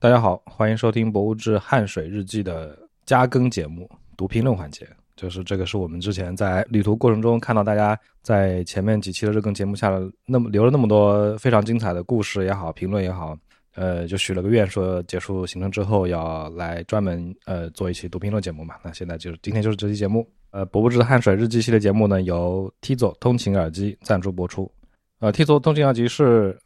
[0.00, 4.88] 大家好，欢迎收听《博物志汗水日记》的加更节目读评论环节。
[5.16, 13.36] 就是这个是我们之前在旅途过程中看到大家在前面几期的日更节目下了那么留了那么多非常精彩的故事也好，评论也好，
[13.74, 18.76] 呃，就许了个愿，说结束行程之后要来专门呃做一期读评论节目嘛。
[18.84, 20.24] 那现在就是今天就是这期节目。
[20.52, 24.70] 呃，博物志的汗水日记系列节目呢，由 Tizo 通勤耳机赞助播出。
[25.18, 26.56] 呃，Tizo 通勤耳机是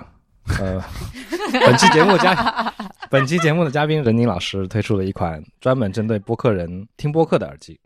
[0.61, 0.79] 呃
[1.53, 2.72] 本期节目嘉
[3.13, 7.79] 本期节目的嘉宾任宁老师推出了一款专门针对播客人听播客的耳机。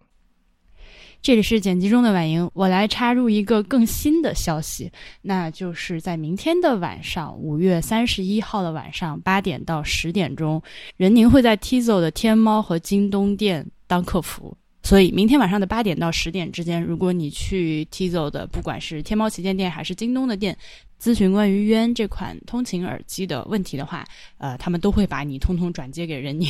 [1.20, 10.62] 这里是剪辑中的婉莹，我来插入一个更新的消息，那就是在明天的晚上，五月三十一号的晚上八点到十点钟，
[10.96, 14.56] 任宁会在 Tizo 的天猫和京东店当客服。
[14.86, 20.56] 所以明天晚上的八点到十点之间，如果你去 Tizo 的，不管是天猫旗舰店还是京东的店，
[21.02, 24.04] 咨询关于渊这款通勤耳机的问题的话，
[24.38, 26.48] 呃，他们都会把你通通转接给任宁。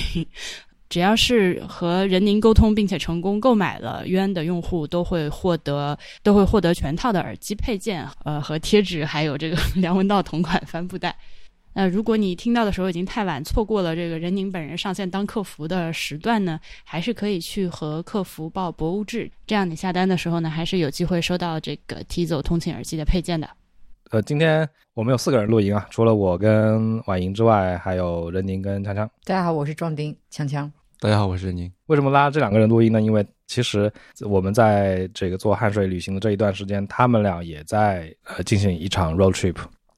[0.90, 11.16] 只要是和任宁沟通并且成功购买了渊的用户，都会获得都会获得全套的耳机配件，呃，和贴纸，还有这个 梁文道同款帆布袋。
[11.78, 23.46] 那如果你听到的时候已经太晚，错过了这个任宁本人上线当客服的时段呢，还是可以去和客服报博物志，这样你下单的时候呢，还是有机会收到这个 Tizo 通勤耳机的配件的。
[24.10, 29.06] 呃，今天我们有四个人录音啊，除了我跟婉莹之外，还有任宁跟锵锵。
[29.24, 30.70] 大家好，我是壮丁锵锵。
[30.98, 31.70] 大家好，我是任宁。
[31.88, 33.02] 为什么拉这两个人录音呢？
[33.02, 33.92] 因为其实
[34.26, 39.56] 我们在这个做汗水旅行的这一段时间，他们俩也在呃进行一场 road trip。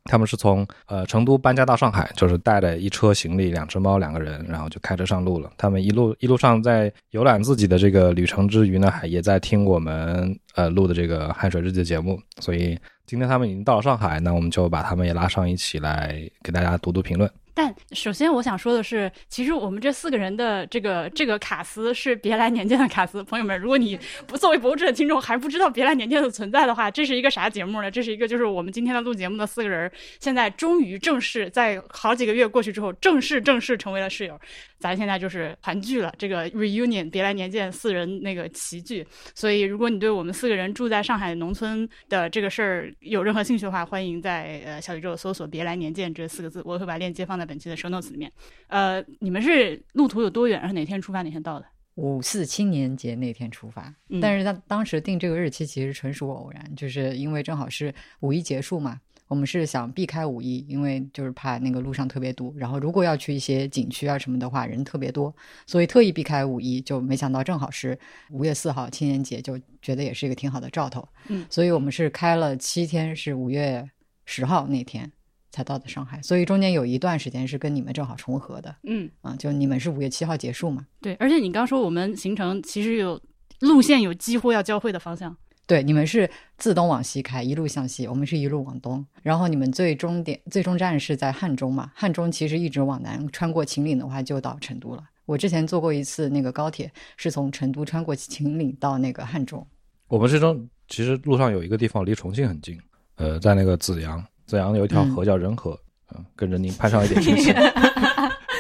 [0.09, 5.53] 他们是从呃成都搬家到上海，就是带着一车行李、两只猫、两个人，然后就开车上路了。
[5.57, 12.19] 他们一路一路上在游览自己的这个旅程之余呢，还也在听我们呃录的这个汗水日记节目。
[12.41, 17.31] 所以今天他们已经到了上海，那我们就把他们也拉上一起来给大家读读评论。
[17.59, 23.21] 但首先我想说的是，其实我们这四个人的这个这个卡司是别来年见的卡司。
[23.25, 27.91] 朋友们，如果你不作为博主的听众还不知道别来年见的存在的话，这是一个啥节目呢？
[27.91, 29.91] 这是一个就是我们今天的录节目的四个人，
[30.21, 34.41] 现在终于正式在好几个月过去之后，正式正式成为了室友。
[34.79, 39.05] 咱现在就是团聚了，这个 reunion 别来年见四人那个齐聚。
[39.35, 48.31] 所以，如果你对我们四个人住在上海农村的这个事儿有任何兴趣的话，欢迎在呃小宇宙搜索“别来年见”这四个字，我会把链接放在本期的 show notes 里面。
[48.69, 50.65] 呃，你们是路途有多远？
[50.69, 51.67] 是哪天出发哪天到的？
[51.97, 53.93] 五四青年节那天出发，
[54.23, 59.01] 但是他当时定这个日期其实纯属偶然，就是因为正好是五一结束嘛。
[59.27, 65.35] 我们是想避开五一，因为就是怕那个路上特别堵，然后如果要去一些景区啊什么的话，人特别多，
[65.67, 67.99] 所以特意避开五一，就没想到正好是
[68.31, 71.07] 五月四号青年节，就觉得也是一个挺好的兆头。
[71.27, 73.87] 嗯，所以我们是开了七天，是五月
[74.25, 75.11] 十号那天
[75.51, 78.75] 才到的上海，所以中间有一段时间是跟你们正好重合的。
[78.85, 80.87] 嗯，啊，就你们是五月七号结束嘛？
[81.01, 83.21] 对，而且你刚说我们行程其实有
[83.61, 85.37] 路线有几乎要交汇的方向。
[85.67, 89.05] 对，你们是自东往西开，一路向西；我们是一路往东。
[89.23, 91.93] 然后你们最终点、最终站是在汉中嘛？
[91.95, 95.05] 汉中其实一直往南，穿过秦岭的话就到成都了。
[95.27, 99.67] 我之前坐过一次那个高铁，是从成都穿过秦岭到那个汉中。
[100.07, 102.81] 我们这中其实路上有一个地方离重庆很近，
[103.17, 105.79] 呃，在那个紫阳，子阳有一条河叫仁河，
[106.17, 107.53] 嗯，跟任宁攀上一点 亲戚。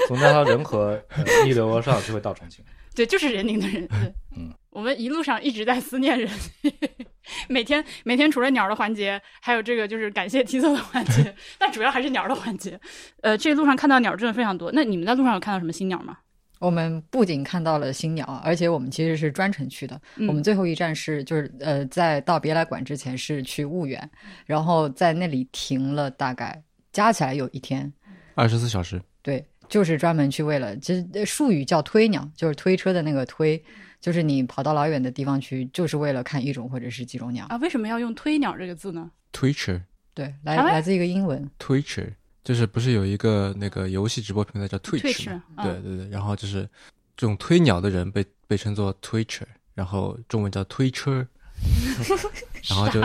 [0.07, 1.03] 从那条仁河
[1.45, 2.65] 逆流而上就会到重庆。
[2.95, 3.87] 对，就是人宁的人。
[3.89, 6.29] 对，嗯，我们一路上一直在思念人，
[7.49, 12.79] 每天每天除了鸟的环节，还有这个就是感谢提色的环节，但主要还是鸟的环节。
[13.23, 14.71] 呃，这路上看到鸟真的非常多。
[14.73, 16.19] 那你们在路上有看到什么新鸟吗？
[16.59, 20.01] 我们不仅看到了新鸟，而且我们其实是专程去的。
[20.29, 24.11] 我们最后一站是就是呃，在到别来馆之前是去婺源，
[24.47, 27.93] 然后在那里停了大概加起来有一天，
[28.35, 29.01] 二十四小时。
[29.23, 29.45] 对。
[29.69, 33.63] 就是专门去为了，其实术语叫推鸟，就是推车的那个推，
[34.01, 37.57] 就是你跑到老远的地方去，就是为了看一种或者是几种鸟啊。
[37.59, 39.83] 为什么要用推鸟这个字呢？Twitcher，
[40.15, 41.47] 对，来来自一个英文。
[41.59, 42.15] Twitcher
[42.49, 45.43] 就是不是有一个那个游戏直播平台叫 Twitch 吗？
[45.63, 46.67] 对对对，然后就是
[47.15, 49.43] 这种推鸟的人被被称作 Twitcher，
[49.75, 51.27] 然后中文叫推车，
[52.71, 53.03] 然后就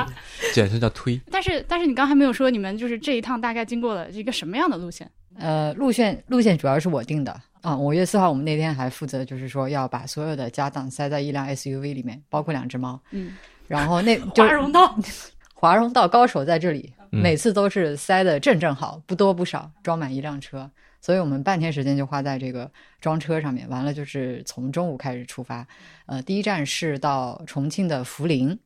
[0.54, 1.20] 简称叫推。
[1.30, 5.12] 但是但是你刚才没有说你们就是这一趟大概经过了一个什么样的路线？
[5.36, 7.76] 呃，路线路线主要是我定的啊。
[7.76, 12.98] 五月四号，我们那天还负责就是说要把所有的家当塞在一辆 SUV 里面，包括两只猫。
[13.12, 13.34] 嗯，
[13.68, 14.98] 然后那 华容道，
[15.54, 20.70] 华容道高手在这里，每次都是塞的正正好，不多不少，装满一辆车。
[21.00, 22.72] 所以我们半天时间就花在这个
[23.02, 23.68] 装车上面。
[23.70, 25.68] 完了就是从中午开始出发，
[26.06, 28.58] 呃，第一站是到重庆的涪陵。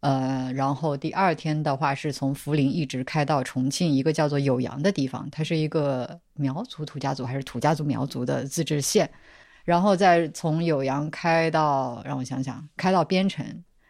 [0.00, 9.10] 呃，然后第二天的话是从涪陵一直开到重庆一个叫做酉阳的地方，它是一个苗族土家族还是土家族苗族的自治县，
[9.64, 13.44] 然后再从酉阳开到让我想想，开到边城，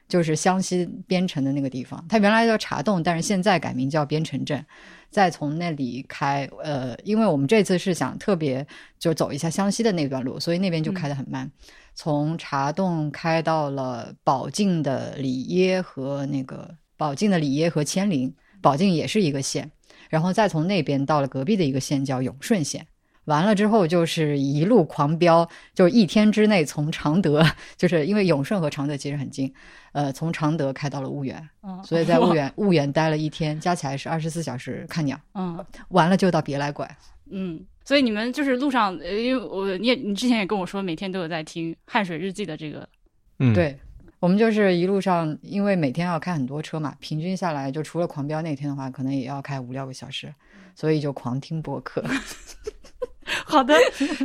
[0.09, 4.65] 就是湘西边城的那个地方，它原来叫茶洞，但是现在改名叫边城镇。
[5.11, 8.67] 再从那里开，呃，因为我们这次是想特别
[8.99, 11.51] 就走一下湘西的那段路，所以那边就开得很慢。
[11.95, 19.71] 从茶洞开到了保靖的里耶和那个保靖的里耶和千陵，保定也是一个县，
[20.11, 22.87] 然后再从那边到了隔壁的一个县叫永顺县。
[23.29, 27.45] 完了之后就是一路狂飙，就一天之内从常德，
[27.77, 29.53] 就是因为永顺和常德其实很近，
[29.93, 31.47] 呃，从常德开到了婺源，
[31.85, 36.91] 所以在婺源婺源待了一天，加起来是二十四小时看鸟，嗯，完了就到别来拐，
[37.31, 42.89] 嗯，所以你们就是路上，呃，因为我你也你之前也跟我说，每天都有在听《汗水日记》的这个，
[43.41, 43.79] 嗯，对，
[44.21, 50.33] 我们就是一路上，因为每天要开很多车嘛，平均下来就除了狂飙那天的话，可能也要开五六个小时，
[50.75, 52.03] 所以就狂听播客。
[53.51, 53.75] 好的，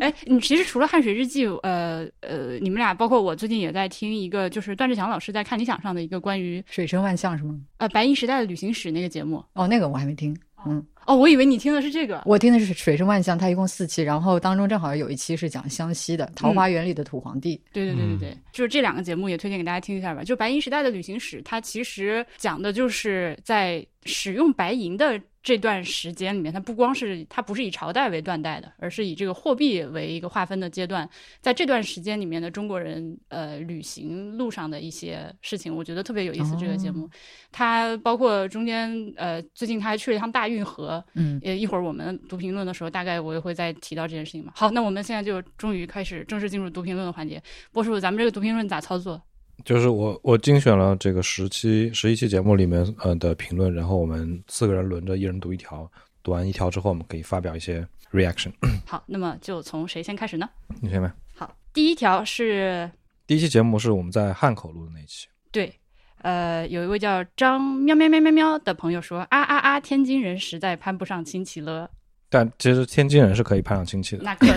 [0.01, 7.57] 哎，你其实除了《汗水日记》，呃呃，你们俩包括我最近也在听一个，就是段志强老师在看理想上的一个关于水生万象是吗？
[7.77, 9.41] 呃白银时代的旅行史那个节目。
[9.53, 10.37] 哦，那个我还没听。
[10.65, 17.61] 嗯，哦，我以为你听的是这个，我听的是水生万象，它一共四期，然后当中正好有一期是讲湘西的桃花源里的土皇帝。
[17.71, 20.23] 对对对对对，就是这两个节目也推荐给大家听一下吧。
[20.23, 25.19] 就白银时代的旅行史，它其实讲的就是在使用白银的。
[25.43, 31.07] 这段时间里面，它不光是它不是以朝代为断代的，而是以这个货币为一个划分的阶段。
[31.41, 36.55] 在这段时间里面的中国人，呃，旅行路上的一些事情，我觉得特别有意思。
[36.55, 37.09] 这个节目，
[37.51, 41.03] 它包括中间，呃，最近他还去了一趟大运河。
[41.15, 44.53] 嗯，呃，一会儿我们读评论的时候，大概我也会再提到这件事情嘛。
[44.55, 47.43] 好，那我们现在就终于开始正式进入读评论的环节。
[47.73, 49.21] 波叔，咱们这个读评论咋操作？
[49.63, 55.89] 就是我我精选了这个十期十一期节目里面呃的评论，然后我们四个人轮着一人读一条，
[56.21, 58.51] 读完一条之后，我们可以发表一些 reaction。
[58.85, 60.49] 好，那么就从谁先开始呢？
[60.81, 61.15] 你先吧。
[61.35, 62.91] 好，第一条是
[63.25, 65.27] 第一期节目是我们在汉口录的那一期。
[65.51, 65.73] 对，
[66.17, 71.89] 呃，有一位叫张喵喵喵喵喵的朋友说啊啊啊，天津人实在攀不上亲戚了。
[72.33, 74.47] 但其实天津人是可以攀上亲戚的，那可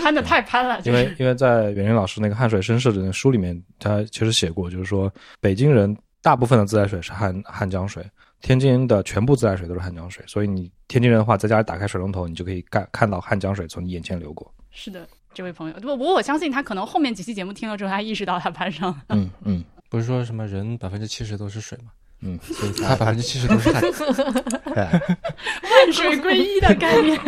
[0.00, 0.80] 攀的太 攀了。
[0.86, 8.02] 因为因为在袁林老师那个《汉水绅士》的书里面，他其实写过，就是说北京人大部分的自来水是汉汉江水，
[8.40, 14.50] 天津的全部自来水都是汉江水，所以你天津人的话，在家里打开水龙头，你就可以看看到汉江水从你眼前流过。
[14.70, 19.02] 是的，这位朋友，不过我相信他可能后面几期节目听了之后，他意识到他攀上了。
[19.10, 21.90] 嗯嗯，不是说什么人百分之七十都是水吗？
[22.22, 23.82] 嗯，所以他百分之七十都是汗。
[24.74, 27.18] 万水归一的概念。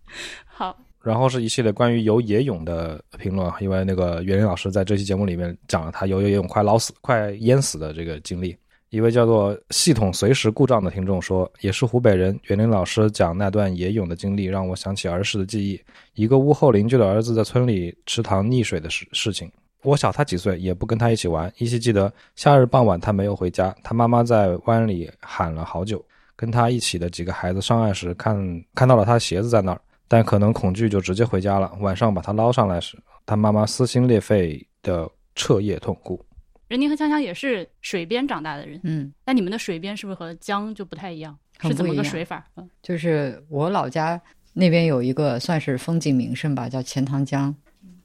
[0.46, 8.56] 好，然后是一系列关于游野泳的评论，因为那个袁林老师在这期节目里面讲了他游游泳快老死、快淹死的这个经历。
[8.90, 12.40] 一位叫做“系统随时故障”的听众说，也是湖北人。
[12.44, 15.78] 袁林老师讲那段野泳的经历，让我想起儿时的记忆。
[16.14, 19.52] 一个屋后邻居的儿子在村里池塘溺水的事事情。
[19.82, 21.52] 我小他几岁，也不跟他一起玩。
[21.58, 26.04] 依稀记得夏日傍晚，他没有回家，他妈妈在湾里喊了好久。
[26.36, 29.80] 跟他一起的几个孩子上岸时，看看到了他鞋子在那儿。
[30.06, 31.70] 但可能恐惧，就直接回家了。
[31.80, 32.96] 晚上把他捞上来时，
[33.26, 36.24] 他妈妈撕心裂肺的彻夜痛哭。
[36.68, 41.36] 任宁和锵锵也是水边长大的人，嗯，那你们的水边是不是和江就不太一样？
[41.60, 42.46] 是怎么个水法？
[42.56, 44.20] 嗯，就是我老家
[44.52, 47.54] 那边有一个算是风景名胜吧，叫钱塘江，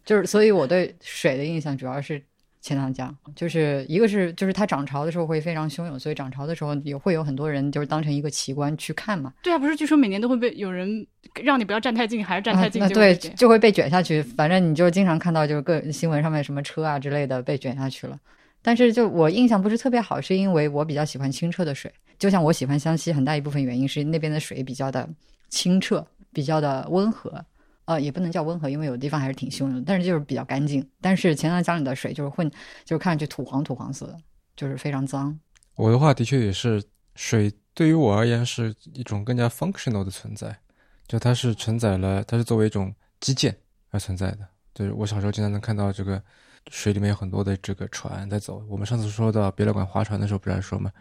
[0.06, 2.22] 就是所以我对水的印象主要是。
[2.66, 9.34] 钱塘江就是一个是就是它涨潮的时候会非常汹涌，所以涨潮的时候也会有很多人就是当成一个奇观去看嘛。
[9.44, 11.06] 对啊，不是据说每年都会被有人
[11.42, 14.22] 让你不要站太近，还是站太近就对就会被卷下去。
[14.22, 18.18] 反正你就经常看到就是各新闻上面什么车啊之类的被卷下去了。
[18.62, 25.06] 但是就我印象不是特别好，是因为我比较喜欢清澈的水，就像我喜欢湘西很大一部分原因是那边的水比较的
[25.50, 27.44] 清澈，比较的温和。
[27.86, 30.88] 呃，也不能叫温和，因为有的地方还是挺汹涌，但是就是比较干净。
[31.02, 32.50] 但是钱塘江里的水就是混，
[32.86, 34.18] 就是看上去土黄土黄色的，
[34.56, 35.38] 就是非常脏。
[35.75, 36.82] 我的话的确也是，
[37.16, 40.58] 水对于我而言是一种更加 functional 的存在，
[41.08, 43.56] 就它是承载了，它是作为一种基建
[43.90, 44.48] 而存在的。
[44.74, 46.22] 就是我小时候经常能看到这个
[46.70, 48.63] 水里面有很多的这个船在走。
[48.70, 50.92] 我们上次说到别来馆划船的时候，不是说吗？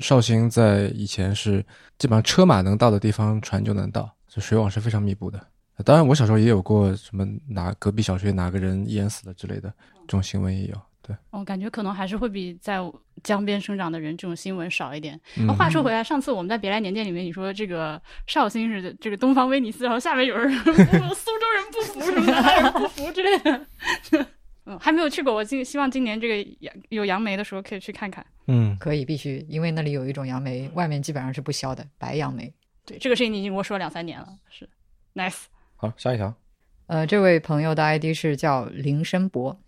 [0.00, 1.64] 绍兴在以前是
[1.98, 5.40] 基本上车马能到的地方，船就能到，就水网是非常密布的。
[5.84, 10.80] 当然，我小时候也有过什么哪隔壁小学哪个人淹死了之类的这种新闻也有。
[11.02, 12.80] 对，我感觉可能还是会比在
[13.22, 15.20] 江边生长的人这种新闻少一点。
[15.46, 23.66] 那话说回来，上次我们在别来年鉴里面，你说这个绍兴是这个东方威尼斯，然后下面有人 苏州人不服什么的， 不服之类的。
[24.66, 28.26] 嗯，还没有有去过，我今希望今年这个杨有杨梅的时候可以去看看。
[28.48, 32.52] 嗯，可以必须，因为那里有一种杨梅，外面基本上是不削的白杨梅。
[32.84, 34.68] 对，这个事情你已经跟我说了两三年了，是
[35.14, 35.44] nice。
[35.76, 36.34] 好，下一条。
[36.86, 39.58] 呃，这位朋友的 ID 是叫林申博，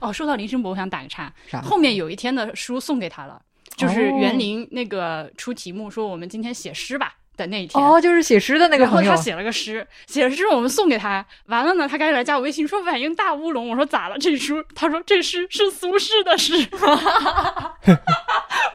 [0.00, 1.32] 哦，说到林申博，我想打个岔，
[1.62, 3.40] 后面有一天的书送给他了，
[3.76, 7.82] 就是哦园林那个出题目说我们今天写诗吧的那一天。
[7.82, 9.22] 哦，就是写诗的那个朋友然后他。
[9.22, 14.18] 写了个诗，写了诗我们送给他，完了呢，他开始来加我微信说反应大乌龙，我说咋了？
[14.18, 17.96] 这书，他说这诗是苏轼的诗，我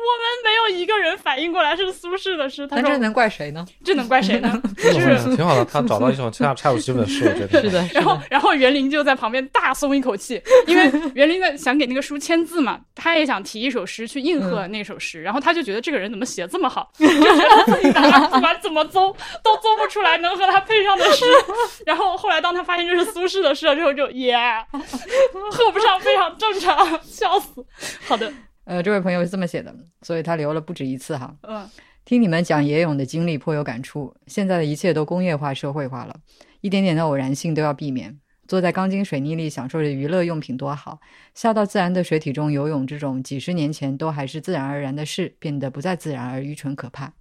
[0.01, 3.65] 们没有一个人反应过来是苏轼的诗，他说那这能怪谁呢？
[3.83, 4.61] 这能怪谁呢？
[4.77, 21.25] 就 是挺好的，他找到一首恰恰如其分的诗，我觉得是的，然后，，然后园林就在旁边大松一口气，因为园林在想给那个书签字嘛，他也想提一首诗去应和那首诗， 然后他就觉得这个人怎么写这么好， 就觉得自己答案不管怎么搜都搜不出来能和他配上的诗。
[21.85, 24.37] 然后后来当他发现这是苏轼的诗了之后，就耶，
[25.51, 27.65] 合不上非常正常，笑死。
[28.07, 28.31] 好的，
[28.71, 31.35] 呃，这位朋友是这么写的，所以他留了不止一次哈。
[31.41, 31.69] 嗯，
[32.05, 34.15] 听你们讲野泳的经历，颇有感触。
[34.27, 36.15] 现在的一切都工业化、社会化了，
[36.61, 38.17] 一点点的偶然性都要避免。
[38.47, 41.01] 坐在钢筋水泥里享受着娱乐用品多好，
[41.33, 47.11] 下到自然的水体中游泳，这种几十年前都还是自然而然的事，变得不再自然而愚蠢可怕。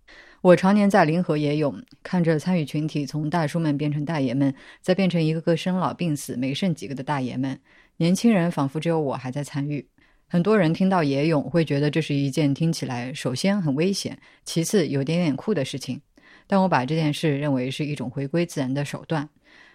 [0.43, 7.59] 我常年在临河野泳，看着参与群体从大叔们变成大爷们，再变成一个个生老病死没剩几个的大爷们。
[7.97, 9.89] 年轻人仿佛只有我还在参与。
[10.33, 16.01] 很多人听到野泳会觉得这是一件听起来首先很危险，其次有点点酷的事情。
[16.47, 19.29] 但我把这件事认为是一种回归自然的手段。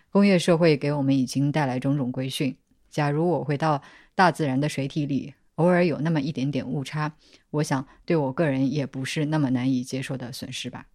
[0.10, 2.56] 工业社会给我们已经带来种种规训。
[2.90, 3.82] 假如我回到
[4.16, 7.14] 大自然的水体里，偶尔有那么一点点误差，
[7.52, 10.86] 我想对我个人也不是那么难以接受的损失吧。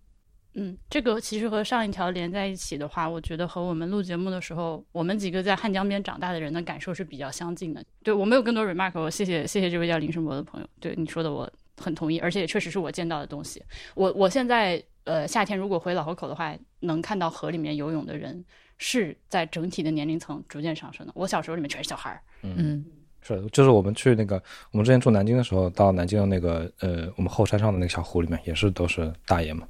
[0.55, 7.83] 嗯，这个其实和上一条连在一起的话，我觉得和我们录节目的时候，我们几个在汉江边长大的人的感受是比较相近的。
[8.03, 13.63] 对我没有更多 remark，我谢谢谢谢这位叫林生博的朋友，对你说的我很同意，而且也确实是我见到的东西。
[13.95, 18.45] 我我现在呃夏天如果回老河口的话，能看到河里面游泳的人
[18.79, 21.13] 是在整体的年龄层逐渐上升的。
[21.15, 22.85] 我小时候里面全是小孩儿，嗯
[23.23, 24.43] 是，就是我们去那个，
[24.73, 29.69] 我们之前住南京的时候，到南京的那个呃，我们后山上的那个小湖里面，也是都是大爷嘛。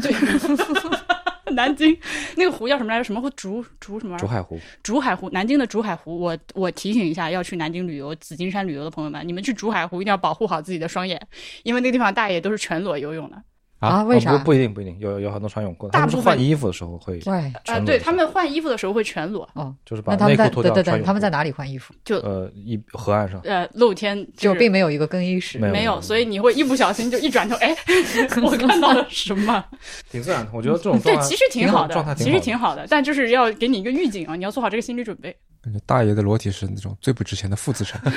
[0.00, 0.12] 对，
[1.54, 1.96] 南京
[2.36, 3.04] 那个湖叫什么来着？
[3.04, 3.30] 什么湖？
[3.30, 4.26] 竹竹什么玩意儿？
[4.26, 11.20] 竹海湖，竹海湖，南京的竹海湖，我我提醒一下要去南京旅游、紫金山旅游的朋友们，你们去竹海湖一定要保护好自己的双眼，
[11.62, 13.42] 因为那个地方大爷都是全裸游泳的。
[13.78, 21.92] 啊为啥哦不不一定，不一定，有有很多穿泳裤的，大他们是部分换衣服的时候会，对，啊、对他们换衣服的时候会全裸，哦，就是把他们在内裤脱掉，穿泳裤他们在哪里换衣服？
[22.04, 25.58] 就呃一河岸上，呃露天，就是并没有一个更衣室。
[25.58, 27.76] 没有没有，所以你会一不小心就一转头，哎，
[28.42, 29.62] 我看到了什么？
[30.10, 30.50] 挺自然的。
[30.54, 35.36] 我觉得这种对状，态其实挺好的状态，其实挺好的，但就是要给你一个预警啊，你要做好这个心理准备。
[35.62, 38.00] 感觉大爷的裸体是那种最不值钱的负资产。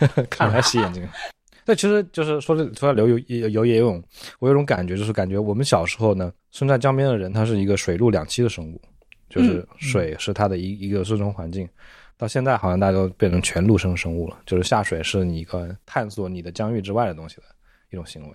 [0.28, 1.08] 看着还洗眼睛。
[1.70, 4.02] 对，其实就是说这说到游游游野泳，
[4.40, 8.82] 我有种感觉，就是感觉我们小时候呢，生在江边的人，他是一个水陆两栖的生物，
[9.28, 11.68] 就是水是它的一一个生存环境。
[12.18, 17.44] 到现在好像大家都变成全陆生生物了，就是下水是你一个探索你的疆域之外的东西的
[17.92, 18.34] 一种行为。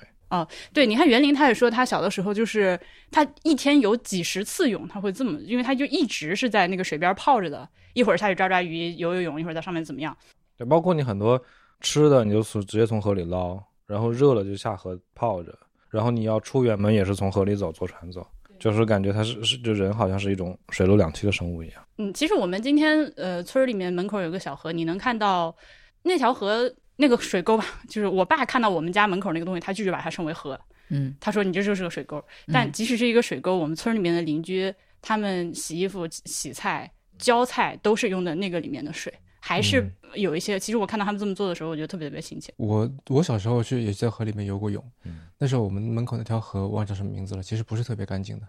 [0.72, 2.80] 对，你看袁林，他也说他小的时候就是
[3.12, 10.16] 他一天游几十次泳，他会这么，因为他就一直是在那个水边泡着的，一会儿下去抓抓鱼、游游泳，一会儿在上面怎么样。
[10.58, 11.42] 对，包括你很多
[11.82, 15.58] 吃的，你就从直接从河里捞，然后热了就下河泡着，
[15.90, 18.26] 然后你要出远门也是从河里走，坐船走，
[18.60, 21.86] 就是感觉它是是就人好像是一种水陆两栖的生物一样。
[21.98, 25.56] 嗯，其实我们今天呃村儿里面门口有个小河，你能看到
[26.04, 27.66] 那条河那个水沟吧？
[27.88, 32.24] 就是我爸看到我们家门口那个东西，他拒绝把它称为河，嗯他说你这就是个水沟。
[32.52, 39.14] 但即使是一个水沟，我们村里面的邻居他们洗衣服、洗菜、浇菜都是用的那个里面的水，
[39.48, 40.60] 还是有一些。
[40.60, 42.52] 其实我看到他们这么做的时候，我觉得特别特别亲切。
[42.58, 48.48] 我我小时候去也在河里面游过泳，嗯那时候我们门口那条河忘记叫什么名字了，其实不是特别干净的。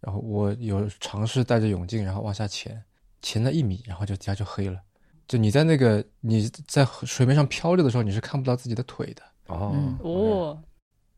[0.00, 2.82] 然后我有尝试带着泳镜，然后往下潜，
[3.20, 4.80] 潜了一米，然后就底下就黑了。
[5.26, 9.22] 就你在那个你在水面上漂着的时候，你是看不到自己的腿的。
[9.48, 10.62] 哦嗯哦，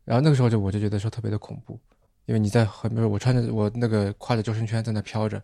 [0.03, 1.79] 然后那个时候就我就觉得说特别的恐怖，
[2.25, 5.41] 因为你在河边，我穿着我那个挎着救生圈在那飘着，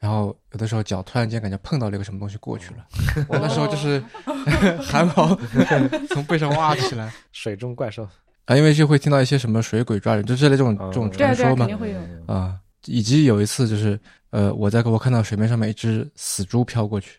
[0.00, 2.84] 然后有的时候脚突然间感觉碰到了一个什么东西过去了，
[3.28, 4.02] 我那时候就是
[4.82, 5.38] 汗毛
[6.10, 8.08] 从背上挖起来 水中怪兽
[8.46, 12.00] 啊，因为就会听到一些什么水鬼抓人，就这类这种嗯这种传说嘛肯定会有。
[12.26, 17.18] 啊，以及有一次就是呃我在我看到水面上面一只死猪飘过去，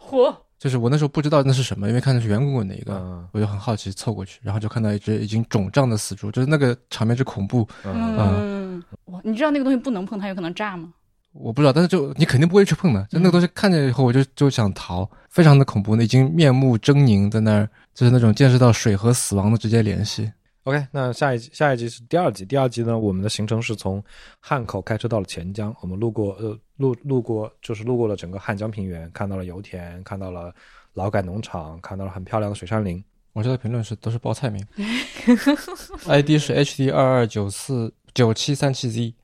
[0.00, 2.94] 嚯，就是我那时候不知道那是什么，因为看的是圆滚滚的一个。
[2.94, 10.92] 嗯我就很好奇，凑过去，然后就看到一只已经肿胀的死猪，就是那个场面之恐怖，嗯，嗯，哇，你知道那个东西不能碰，它有可能炸吗？
[11.32, 20.30] 我不知道，但是就你肯定不会去碰的，就那个东西看见以后我就就想逃，非常的恐怖，那已经面目狰狞在那儿，就是那种见识到水和死亡的直接联系。
[20.64, 24.02] OK，那下一集下一集是第二集，第二集呢，我们的行程是从
[24.38, 30.54] 汉口开车到了钱江，我们路过呃路路过就是路过了整个汉江平原，看到了油田，看到了
[30.94, 33.02] 劳改农场，看到了很漂亮的水杉林。
[33.32, 34.64] 我这的评论是都是报菜名，
[36.06, 39.14] ID 是 HD 二二九四九七三七 Z。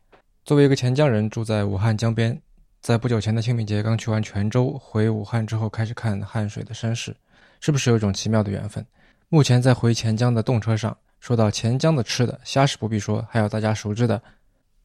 [0.49, 2.41] 作为一个钱江人，住在武汉江边，
[2.81, 7.15] 在不久前的清明节刚去完泉州，回武汉之后开始看汉水的山势，
[7.61, 8.83] 是不是有一种奇妙的缘分？
[9.29, 14.23] 目前在回钱江的动车上，说到钱江的吃的，虾是不必说，还有大家熟知的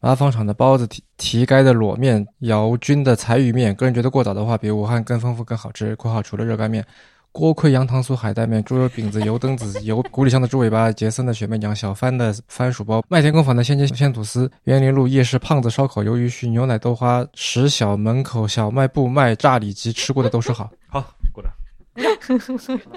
[0.02, 3.74] 麻坊厂的包子、提提盖的裸面、姚军的柴鱼面。
[3.74, 5.96] 个人觉得过早的话，比武汉更丰富、更好吃。
[5.96, 6.86] （括号除了热干面。）
[7.34, 20.70] 锅盔羊糖酥、海带面、猪肉饼子、油灯子、油古里香的猪尾巴、杰森的雪媚娘、小帆的番薯包、麦田工坊的鲜煎鲜吐司、园林路夜市胖子烧烤、鱿鱼须、牛奶豆花、石小门口小卖部卖炸里脊，吃过的都说好。
[20.88, 21.52] 好，鼓掌。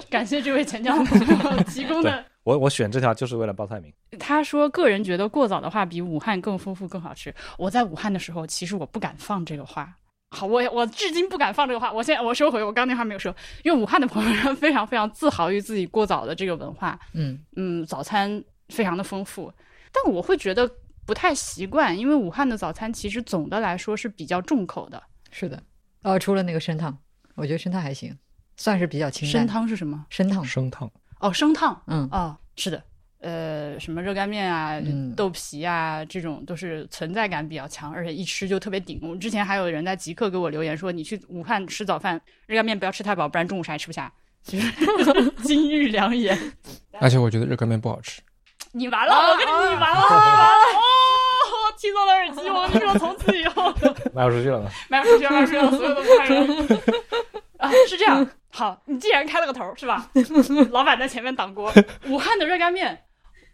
[0.07, 2.23] 感谢这位钱江朋友提供的。
[2.43, 3.91] 我 我选这条就是为了报菜名。
[4.19, 7.33] 他说，个人觉得过早的话比武汉更丰富、更好吃。
[7.57, 9.95] 我在武汉的时候，其实我不敢放这个话。
[10.29, 11.91] 好，我我至今不敢放这个话。
[11.91, 16.99] 我现在我收回，我刚那话没有说，因为武汉的朋友们非常非常自豪于自己过早的这个文化。
[17.13, 19.51] 嗯嗯，早餐非常的丰富，
[19.91, 20.69] 但我会觉得
[21.05, 25.01] 不太习惯，因为武汉的早餐其实总的来说是比较重口的。
[25.31, 25.63] 是的，
[26.03, 26.97] 哦，除了那个参汤，
[27.35, 28.17] 我觉得参汤还行，
[28.57, 29.31] 算是比较清淡。
[29.31, 30.05] 参汤是什么？
[30.11, 30.91] 参汤，生烫。
[31.21, 31.81] 哦，生烫。
[31.87, 32.83] 嗯哦，是的。
[33.19, 38.99] 呃，什么热干面啊、嗯豆皮啊，这种都是存在感比较强，而且一吃就特别顶。
[39.01, 44.11] 我之前还有人在极客给我留言说，你去武汉吃早饭，热干面不要吃太饱，不然中午啥也吃不下。
[44.43, 44.71] 其实
[45.43, 46.53] 金玉良言，
[47.01, 48.21] 而且我觉得热干面不好吃。
[48.71, 50.45] 你完了，我跟你你完了，完了
[50.75, 50.81] 哦！
[51.79, 53.73] 听到了耳机，我跟你说，从此以后
[54.13, 54.69] 卖不出去了呢。
[54.89, 56.79] 卖不出去了，卖不出去了，所有的武汉人
[57.57, 58.27] 啊，是这样。
[58.49, 60.09] 好，你既然开了个头，是吧？
[60.71, 61.71] 老板在前面挡锅。
[62.07, 62.97] 武汉的热干面，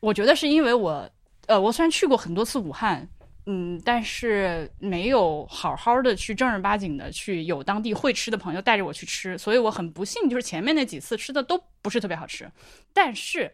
[0.04, 1.10] 我觉得是因为我，
[1.48, 3.08] 呃，我虽然去过很多次武汉，
[3.46, 12.52] 嗯，但是没有好好的去正儿八经的去有当地会吃的朋友带着我去吃，所以我很不幸，就是前面那几次吃的都不是特别好吃，
[12.94, 13.52] 但是。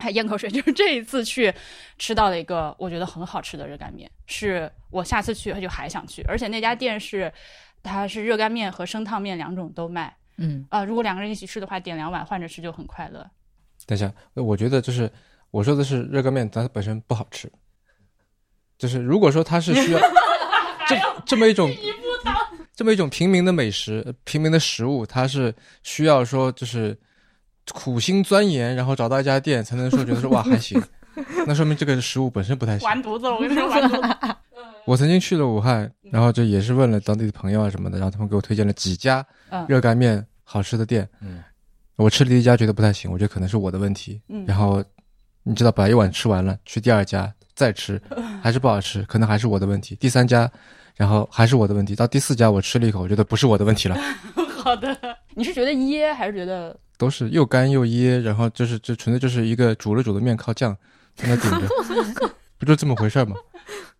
[0.00, 1.52] 还咽口水， 就是这一次去
[1.98, 7.32] 吃到了一个我觉得很好吃的热干面，是我下次去就还想去，而且那家店是
[7.82, 13.28] 它是热干面和生烫面两种都卖嗯啊、如果两个人一起吃的话，点两碗换着吃就很快乐。
[13.86, 15.10] 等一下，我觉得就是
[15.50, 17.50] 我说的是热干面，它本身不好吃。
[18.76, 19.98] 就是如果说它是需要
[20.88, 21.70] 这这么一种
[22.74, 26.96] 这么一种平民的美食、呃平民的食物，它是需要说就是
[27.72, 30.80] 苦心钻研，然后找到一家店才能说觉得说哇还行，
[31.46, 32.86] 那说明这个食物本身不太行。
[32.86, 34.36] 完犊子了，我跟你说完犊子。
[34.86, 41.06] 我曾经去了武汉，然后就也是问了当地的朋友啊什么的，然后他们给我推荐了几家嗯热干面好吃的店。
[41.20, 41.42] 嗯，
[41.96, 44.22] 我吃了一家觉得不太行，我觉得可能是我的问题。
[44.28, 44.82] 嗯然后
[45.48, 48.00] 你知道，把一碗吃完了，去第二家再吃，
[48.42, 49.96] 还是不好吃，可能还是我的问题。
[49.96, 50.50] 第三家，
[50.94, 51.96] 然后还是我的问题。
[51.96, 53.96] 到第四家我吃了一口，我觉得不是我的问题了，
[54.62, 54.94] 好的，
[55.34, 60.76] 你是觉得噎还是觉得都是又干又噎，然后就是这纯粹就是一个煮了煮的面靠酱
[61.16, 61.66] 在那顶着，
[62.58, 63.34] 不就这么回事吗？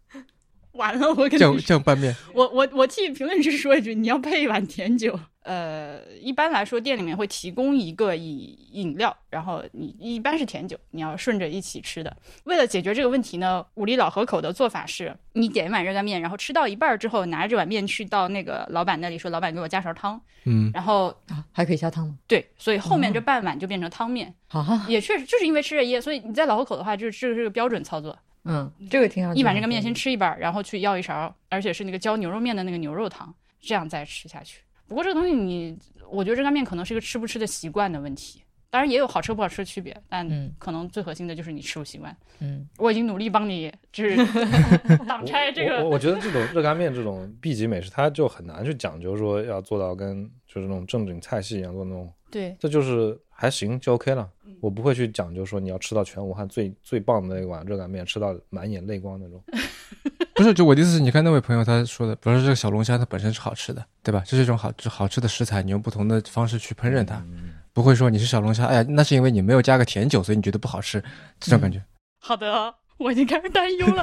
[0.73, 1.09] 完了？
[1.09, 5.19] 我跟你酱，酱拌面，我我我替评论区说一句，你要配一碗甜酒。
[5.49, 12.15] 呃，一般来说，店里面会提供一个饮饮料，然后你一般是甜酒，你要顺着一起吃的。
[12.45, 22.19] 为了解决这个问题呢，武里老河口的做法是，你点一碗热干面，然后吃到一半儿之后，拿着这碗面去到那个老板那里说，老板给我加勺汤，嗯，然后啊，还可以加汤吗？
[22.27, 24.63] 对，所以后面这半碗就变成汤面，好。
[24.63, 34.61] 哈，也确实就是因为吃着噎，所以你在老河口的话，就是这个是个标准操作，嗯，这个听上去一碗这个面先吃一半儿，然后去要一勺，而且是那个浇牛肉面的那个牛肉汤，这样再吃下去。
[34.89, 35.79] 不过这个东西你，
[36.11, 42.17] 我觉得热干面可能是一个吃不吃的习惯的问题，当然也有好吃不好吃的区别，但嗯可能最核心的就是你吃不习惯。
[42.41, 44.17] 嗯我已经努力帮你就是
[45.07, 54.29] 挡拆这个，我我我觉得这种热干面这种 B 级美食，它就很难去讲究说要做到跟就是那种正经菜系一样做那种，对，这就是还行就 OK 了。
[54.61, 59.41] 我不会去讲究说你要吃到全武汉最最棒的那碗热干面，吃到满眼泪光那种。
[60.35, 64.25] 不是，就我的意思是，你看那位朋友他说的，比如说这个小龙虾它本身是好吃的，对吧？
[64.27, 71.01] 这是一种好好吃的食材，你用不同的方式去烹饪它，嗯不会说你是小龙虾，哎呀，那是因为你没有加个甜酒，所以你觉得不好吃，
[71.39, 71.81] 这种感觉。
[72.21, 74.03] 好的，我已经开始担忧了。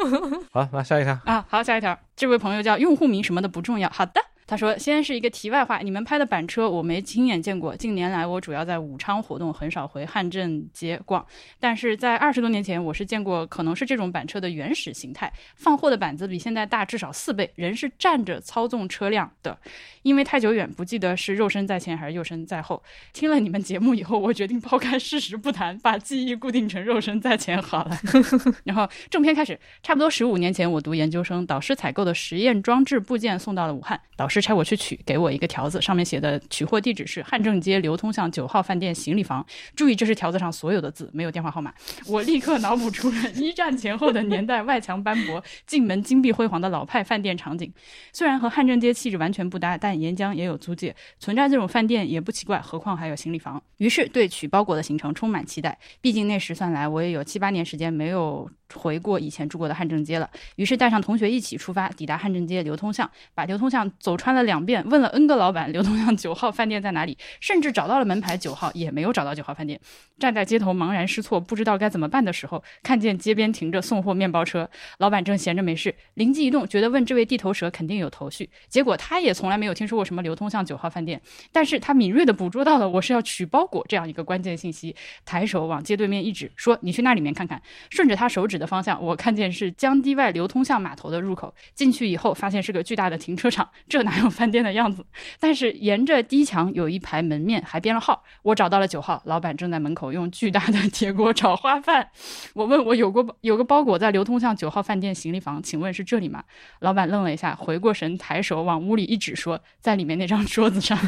[0.52, 1.18] 好，那下一条。
[1.24, 3.88] 啊，好，下一条，这位朋友叫用户名什么的不重要。
[3.88, 7.74] 好的，他说：“先是一个题外话，你们拍的板车我没亲眼见过。
[7.74, 11.26] 近年来我主要在武昌活动，很少回汉正街逛。
[11.58, 19.58] 但是在二十多年前，我是见过可能是这种板车的原始形态，放货的板子比现在大至少四倍，人是站着操纵车辆的。
[20.02, 22.80] 因为太久远，不记得是肉身在前还是肉身在后。
[23.12, 27.98] 听了你们节目以后，我决定抛开事实不谈，把记忆固定成肉身在前好了。
[28.62, 39.44] 然后正片开始，差不多十五年前，我读研究生，导师采购的实验装置部件送到了武汉，导师。”差我去取，给我一个条子，上面写的取货地址是汉正街流通巷九号饭店行李房。
[39.74, 41.72] 注意，这是条子上所有的字，没有电话号码。
[42.06, 47.72] 我立刻脑补出了一战前后的年代，外墙斑驳，进门金碧辉煌的老派饭店场景。
[48.12, 52.60] 虽然和汉正街气质完全不搭，但沿江也有租界，存在这种饭店也不奇怪。
[52.60, 53.62] 何况还有行李房。
[53.78, 55.78] 于是对取包裹的行程充满期待。
[56.00, 60.28] 毕竟那时算来，我也有七八年时间没有回过以前住过的汉正街了。
[60.56, 64.16] 于是带上同学一起出发，抵达汉正街流通巷，把流通巷走。
[64.16, 69.78] 穿了两遍，问了 N 个老板流通巷九号饭店在哪里，甚至找到了门牌九号，也没有找到九号饭店。
[70.18, 78.48] 站在街头茫然失措，不知道该怎么办的时候，看见街边停着送货面包车，老板正闲着没事，灵机一动，觉得问这位地头蛇肯定有头绪。
[78.68, 81.20] 结果他也从来没有听说过什么流通巷九号饭店，
[81.52, 91.54] 但是他敏锐地捕捉到了我是要取包裹这样一个关键信息，抬手往街对面一指，说：“你去那里面看看。”顺着他手指的方向，我看见是江堤外流通巷码头的入口。
[91.74, 94.16] 进去以后，发现是个巨大的停车场，这哪？
[94.16, 95.04] 有饭店的样子，
[95.38, 98.24] 但是沿着堤墙有一排门面，还编了号。
[98.42, 102.08] 我找到了九号，老板正在门口用巨大的铁锅炒花饭。
[102.54, 106.44] 我问我有过有个包裹在流通巷九号饭店行李房，请问是这里吗？
[106.80, 110.98] 老板愣了一下，回过神，抬手往屋里一指，说在里面那张桌子上。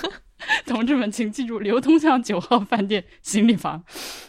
[0.66, 3.82] 同志们，请记住，流通巷九号饭店行李房。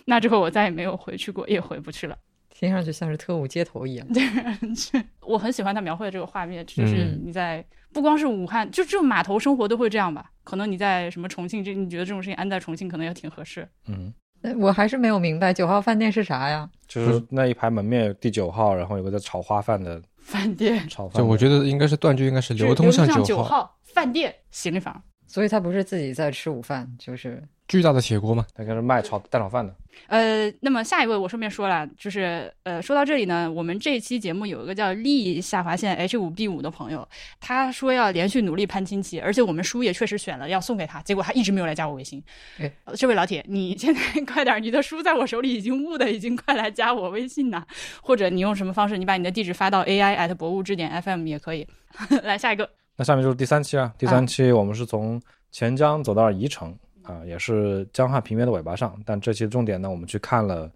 [0.05, 2.17] 那之后我再也没有回去过，也回不去了。
[2.61, 4.07] 听上去像是特务街头一样。
[4.13, 4.23] 对，
[5.27, 7.65] 我很喜欢他描绘的这个画面，就是你在。
[7.93, 10.31] 不光是武汉，就这种码头生活都会这样吧？
[10.45, 13.67] 可能你在什么重庆，这你觉得这种事情安在重庆可能也挺合适。
[13.85, 14.13] 嗯，
[14.57, 16.69] 我还是没有明白九号饭店是啥呀？
[16.87, 20.87] 就是那一排门面第九号，然后有个在炒花饭的 饭店。
[20.87, 25.03] 炒饭，就我觉得应该是断句，应该是流通巷九号饭店行李房。
[25.27, 29.73] 所以他不是自己在吃午饭，就是巨大的铁锅嘛，他就是卖炒蛋炒饭的。
[30.07, 37.07] 呃，那么下一位我顺便说了，就是呃，说到这里呢，我们这期节目有一个叫力下划线 H 五 B 五的朋友，
[37.39, 42.21] 他说要连续努力攀亲戚，而且我们书也确实选了要送给他，结果他一直没有来加我微信。
[42.59, 47.63] 哎，这位老铁，你现在 快点，你的书在我手里已经误的，已经快来加我微信呐，
[48.01, 51.65] 或者你用什么方式，你把你的地址发到 AI at 博物志点 FM 也可以。
[52.23, 55.21] 来下一个，那下面就是第三期啊，第三期我们是从。
[55.53, 56.79] 钱江走到了宜城啊，
[57.25, 58.99] 也是江汉平原的尾巴上。
[59.05, 60.71] 但这期的重点呢，我们去看了，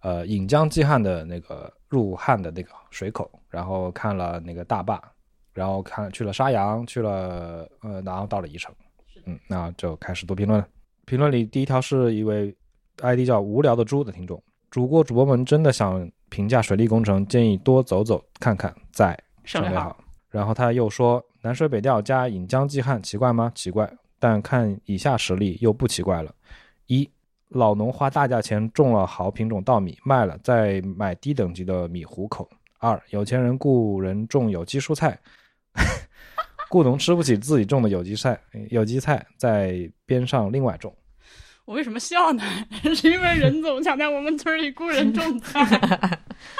[0.00, 5.00] 呃，引江济汉的那个入汉的那个水口，然后看了那个大坝，
[5.52, 8.74] 然后看去了沙洋，去了呃，然后到了宜城。
[9.26, 10.66] 嗯，那就开始读评论了。
[11.06, 12.54] 评论里第一条是一位
[13.02, 19.96] ID 叫无聊的猪的听众，主播主播们真的想评价水利工程，建议多走走看看再省略号。
[20.30, 23.50] 然后他又说南水北调加引江济汉奇怪吗？
[23.54, 23.92] 奇怪。
[24.20, 26.32] 但看以下实例又不奇怪了：
[26.86, 27.10] 一，
[27.48, 32.44] 老农花大价钱种了好品种稻米卖了，再买低等级的米糊口；
[32.78, 35.18] 二，有钱人雇人种有机蔬菜，
[36.68, 40.94] 雇农吃不起自己种的有机菜，有机菜在边上另外种。
[41.64, 42.42] 我为什么笑呢？
[42.94, 45.64] 是因为任总想在我们村里雇人种菜。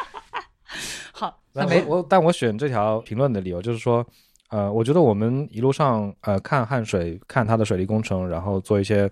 [1.12, 4.06] 好，那没我但我选这条评论的理由就是说。
[4.50, 9.10] 呃，我觉得我们一路上呃看汉水，看它的水利工程，然后做一些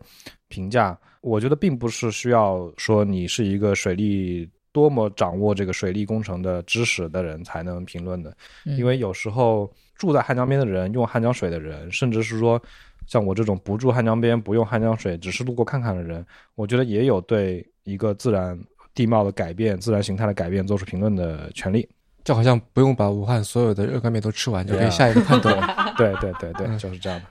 [0.49, 0.99] 评价。
[1.21, 12.61] 我觉得并不是需要说你是一个水利多么掌握这个水利工程的知识的人才能评论的，因为有时候住在汉江边的人，用汉江水的人，甚至是说
[13.07, 16.25] 像我这种不住汉江边、不用汉江水，只是路过看看的人，
[16.55, 18.59] 我觉得也有对一个自然
[18.95, 21.89] 地貌的改变、自然形态的改变做出评论的权利。
[22.29, 25.57] 就好像不用把武汉所有的热干面都吃完，就可以下一个判断。
[25.97, 27.27] 对对对对，就是这样的。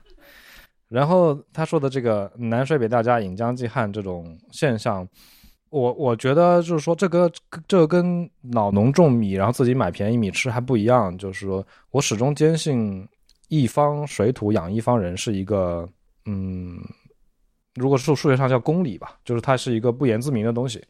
[0.88, 5.07] 然后他说的这个南水北调加引江济汉这种现象，
[5.69, 7.31] 我我觉得就是说这个
[7.67, 11.15] 这个跟老农种米然后自己买便宜米吃还不一样。
[11.15, 13.07] 就是说我始终坚信
[13.49, 15.88] 一方水土养一方人是一个
[16.25, 16.79] 嗯，
[17.75, 20.83] 如果数数学上叫公理吧，就是它是一个不言自明的东西。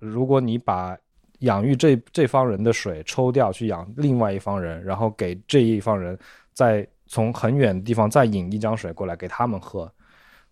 [0.00, 0.98] 如果你把
[1.44, 6.18] 养育这这方人的水抽掉去养另外一方人，然后给这一方人
[6.52, 9.90] 再从很远的地方再引一江水过来给他们喝，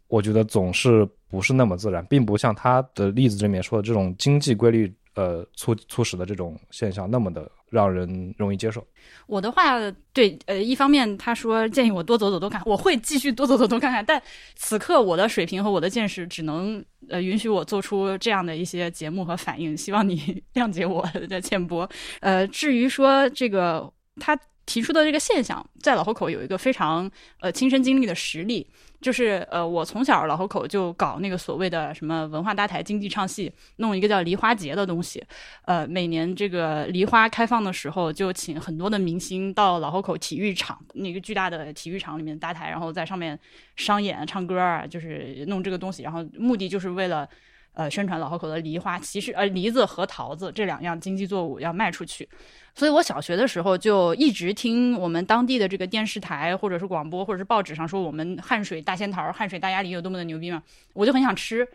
[0.09, 8.87] 我觉得总是不是那么自然，并不像他的例子里面说的这种经济规律，呃促促使的这种现象那么的让人容易接受。
[9.27, 9.79] 我的话，
[10.13, 14.23] 对，呃，一方面他说建议我多走走多看，我会继续多走走多看看，但
[14.55, 21.89] 此刻我的水平和我的见识只能呃允许我做出这样的一些节目和反应，希望你 谅解我的浅薄。
[22.21, 28.67] 呃，至于说这个他提出的这个现象，在老河口有一个非常呃亲身经历的实例。
[29.01, 35.21] 就是呃，我从小老河口就搞那个所谓的什么文化搭台、经济唱戏，弄一个叫梨花节的东西。
[35.65, 43.37] 呃，每年这个梨花开放的时候，就请很多的明星到老河口体育场那个巨大的体育场里面搭台，然后在上面
[43.75, 46.05] 商演、唱歌啊，就是弄这个东西。
[46.05, 47.29] 然后目的就是为了
[47.75, 52.29] 呃宣传老河口的梨花，其实呃梨子和桃子这两样经济作物要卖出去。
[52.75, 60.63] 所以我小学的时候就一直听我们当地的这个电视台，或者是广播，或者是报纸上说我们汉水大仙桃、汉水大鸭梨有多么的牛逼嘛，
[60.95, 61.67] 我就很想吃。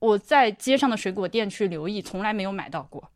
[0.00, 3.10] 我在街上的水果店去留意，从来没有买到过。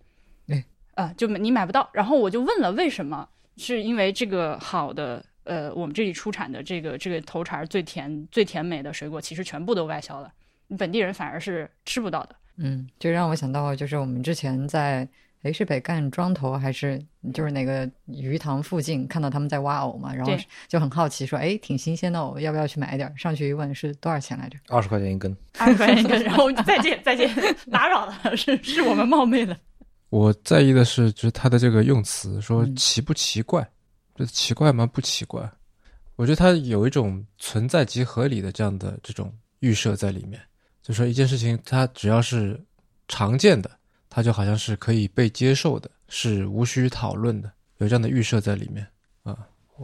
[0.49, 1.89] 哎，啊，就你买不到。
[1.95, 10.31] 然后我就问了为什么，是因为这个好的，呃，我们这里出产的这个这个头茬最甜、最甜美的水果，其实全部都外销了，
[10.79, 12.37] 本地人反而是吃不到的。
[12.57, 15.09] 嗯，就让我想到，就是我们之前在。
[15.45, 16.99] 诶，是北干庄头还是
[17.35, 20.11] 就是那个鱼塘附近看到他们在挖藕嘛？
[20.15, 20.33] 然后
[20.69, 24.57] 就很好奇，说：“哎，挺新鲜的藕，要不要去买一点？”上去一问是多少钱来着？
[24.69, 25.37] 二十块钱一根。
[25.59, 27.29] 二十块钱一根，然后再见再见，
[27.71, 29.55] 打扰了，是是我们冒昧了。
[30.09, 33.69] 我在意的是，就是他的这个用词，说奇不奇怪？
[34.15, 34.87] 这奇怪吗？
[34.87, 35.47] 不奇怪。
[36.17, 40.41] 我觉得他有一种存在即合理的这样的这种预设在里面，
[40.85, 42.63] 就说一件事情，它只要是
[43.09, 43.69] 常见的。
[44.17, 48.87] 它就好像是可以被接受的，是无需讨论的，有这样的预设在里面
[49.25, 49.37] 啊。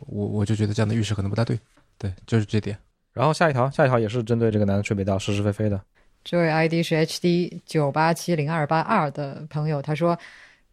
[0.06, 1.58] 我我就觉得这样的预设可能不大对，
[1.98, 2.78] 对，就是这点。
[3.12, 5.82] 然后下一条，下一条也是针对这个南水北调是是非非的。
[6.22, 10.16] 这位 ID 是 HD 九八七零二八二的朋友，他说，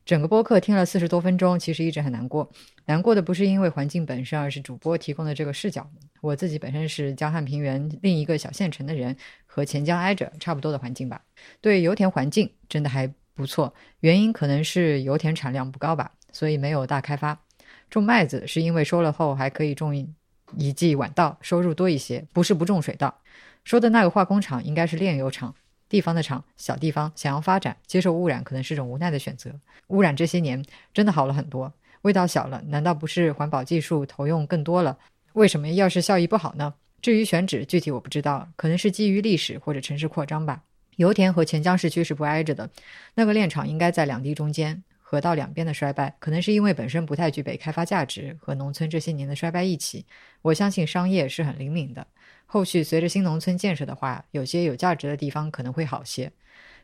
[0.08, 2.50] 整个播客听了四十多分钟，其实一直很难过。
[2.86, 5.86] 难过的不是因为环境本身，而是主播提供的这个视角。
[6.22, 11.22] 我自己本身是江汉平原另一个小县城的人，和钱江挨着，差不多的环境吧。
[11.60, 13.13] 对油田环境真的还。
[13.36, 17.39] 不错，原因可能是油田产量不高吧，所以没有大开发。
[17.88, 19.96] 种麦子是因为收了后还可以种
[20.58, 23.20] 一季晚稻，收入多一些，不是不种水稻。
[23.63, 25.54] 说的那个化工厂应该是炼油厂，
[25.89, 29.52] 地方的厂，小地方想要发展，接受污染可能是种无奈的选择。
[29.88, 31.71] 污染这些年真的好了很多，
[32.02, 34.97] 味道小了，难道不是环保技术投用更多了？
[35.34, 36.73] 为什么要是效益不好呢？
[37.02, 40.63] 至于选址，具体我不知道，可能是基于历史或者城市扩张吧。
[40.95, 42.69] 油田和钱江市区是不挨着的，
[43.13, 44.84] 那个炼厂应该在两地中间。
[45.00, 50.06] 河道两边的衰败，可能是因为本身不太具备开发价值，和农村这些年的衰败一起。
[50.41, 52.06] 我相信商业是很灵敏的，
[52.48, 56.32] 后续随着新农村建设的话，有些有价值的地方可能会好些。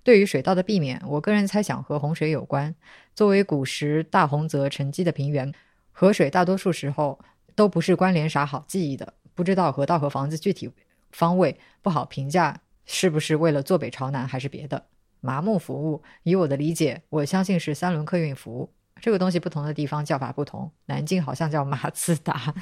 [0.04, 2.76] 对于水稻的避免，我个人猜想和洪水有关。
[3.16, 5.52] 作为古时大洪泽沉积的平原，
[5.92, 7.18] 河水大多数时候
[7.56, 9.14] 都不是关联啥好记忆的。
[9.34, 10.70] 不知道河道和房子具体
[11.12, 12.60] 方位不好评价。
[12.86, 14.86] 是不是为了坐北朝南，还是别的？
[15.22, 18.70] 麻木服务，以我的理解，我相信是三轮客运服务。
[19.00, 20.70] 这个东西不同的地方叫法不同。
[20.88, 22.54] 南京好像叫马自达，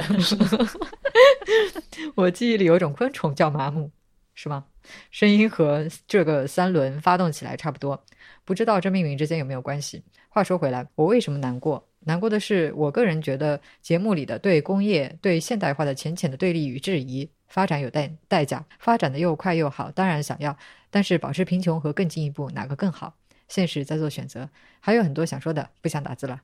[2.14, 3.90] 我记忆里有一种昆虫叫麻木，
[4.34, 4.64] 是吗？
[5.10, 8.02] 声音和这个三轮发动起来差不多，
[8.44, 10.02] 不知道这命名之间有没有关系？
[10.28, 11.86] 话说回来，我为什么难过？
[12.00, 17.28] 难过的是，我个人觉得节目里的对工业、对现代化的浅浅的对立与质疑。
[17.48, 20.56] 发展有代代价，发展的又快又好，当然想要，
[20.90, 23.14] 但是保持贫穷和更进一步哪个更好？
[23.48, 24.48] 现实在做选择，
[24.80, 26.42] 还有很多想说的，不想打字了。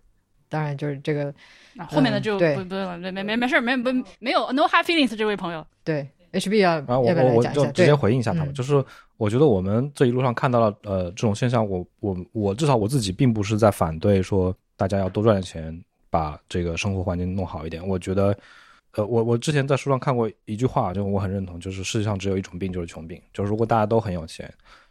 [0.55, 1.35] 当然就是这个，
[1.89, 5.67] 后面的就不不没没没没事没没没有 no hard feelings 这位朋友。
[5.83, 8.85] 对，HB 要啊，我我我就直接回应一下他们，就是
[9.17, 17.87] 我觉得我们这一路上看到了呃这种现象，我我我至少我自己并不是在反对说大家要多赚点钱，把这个生活环境弄好一点。
[17.87, 18.37] 我觉得。
[18.97, 23.21] 呃，我我之前在书上看过一句话，就我很认同，就是世界上只有一种病，就是穷病。
[23.33, 24.49] 就是如果大家都很有钱，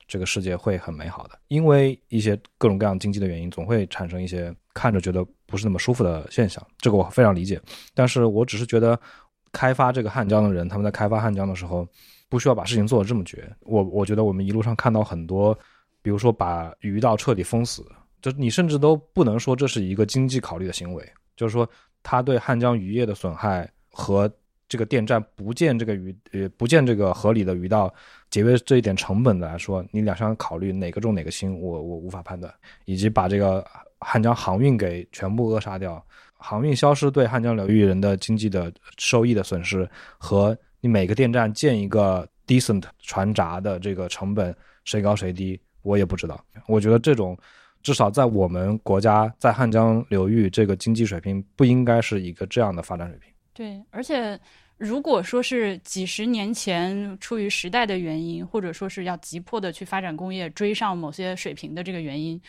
[0.10, 1.40] 这个世界会很美好的。
[1.48, 6.66] 因为一些各种各样经济的原因，总会产生一些看着觉得不是那么舒服的现象。
[6.78, 7.62] 这个我非常理解。
[7.94, 9.00] 但是我只是觉得，
[9.52, 11.88] 开发这个汉江的人，他们在开发汉江的时候，
[12.30, 13.50] 不需要把事情做得这么绝。
[13.62, 15.58] 我我觉得我们一路上看到很多，
[16.02, 17.86] 比如说把鱼道彻底封死，
[18.22, 21.70] 就你甚至都不能说这是一个经济考虑的行为，就是说
[22.02, 23.70] 它对汉江渔业的损害。
[23.96, 24.28] 和
[24.68, 27.94] 这个电站不建这个鱼呃不建这个合理的鱼道，
[28.32, 32.52] 节约这一点成本的来说，你两相考虑哪个重哪个轻，我我无法判断。
[32.86, 33.64] 以及把这个
[34.04, 36.06] 汉江航运给全部扼杀掉，
[36.38, 46.44] 航运消失对汉江流域人的经济的收益的损失，和你每个电站建一个 decent 船闸的这个成本谁高谁低，我也不知道。
[46.68, 47.38] 我觉得这种
[47.82, 53.34] 至少在我们国家，在汉江流域这个经济水平不应该是一个这样的发展水平。
[53.54, 54.40] 对，而且
[54.78, 62.42] 如果说是几十年前出于时代的原因，或者说是要急迫的去发展工业，追上某些水平的这个原因。